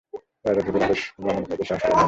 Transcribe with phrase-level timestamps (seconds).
[0.45, 1.99] রাজা ধ্রুবের আদেশ লঙ্ঘন করিতে সাহস করিলেন না।